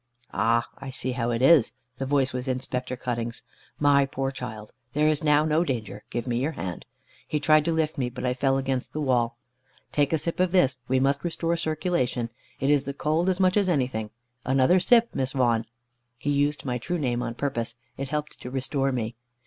[0.33, 3.43] "Ah, I see how it is" the voice was Inspector Cutting's
[3.79, 6.03] "my poor child, there is now no danger.
[6.09, 6.87] Give me your hand:"
[7.27, 9.37] he tried to lift me, but I fell against the wall.
[9.91, 12.31] "Take a sip of this, we must restore circulation.
[12.59, 14.09] It is the cold as much as anything;
[14.43, 15.67] another sip, Miss Vaughan."
[16.17, 19.13] He used my true name on purpose; it helped to restore me.